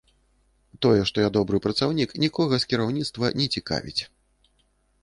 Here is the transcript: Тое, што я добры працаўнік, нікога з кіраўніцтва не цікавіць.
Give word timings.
Тое, 0.85 1.01
што 1.09 1.17
я 1.27 1.33
добры 1.35 1.59
працаўнік, 1.65 2.17
нікога 2.27 2.53
з 2.65 2.71
кіраўніцтва 2.73 3.25
не 3.43 3.47
цікавіць. 3.59 4.01